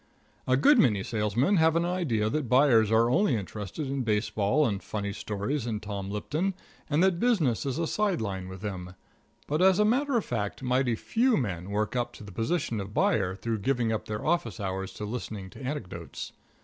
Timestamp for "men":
11.37-11.69